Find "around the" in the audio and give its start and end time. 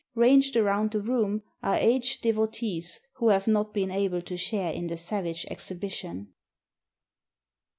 0.55-0.99